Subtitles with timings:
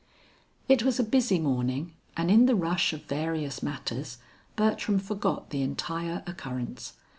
[0.67, 4.17] It was a busy morning and in the rush of various matters
[4.55, 6.93] Bertram forgot the entire occurrence.